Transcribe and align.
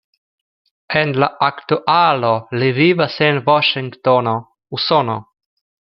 En 1.01 1.11
la 1.23 1.27
aktualo 1.47 2.33
li 2.63 2.69
vivas 2.79 3.19
en 3.29 3.37
Vaŝingtono, 3.51 4.35
Usono. 4.79 5.19